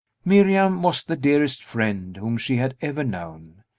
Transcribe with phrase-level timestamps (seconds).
[0.25, 3.61] Miriam was the dearest friend whom she had ever known.